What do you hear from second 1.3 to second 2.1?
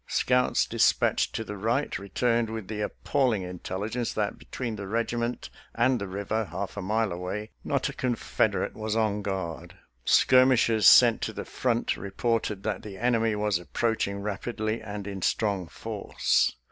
to the right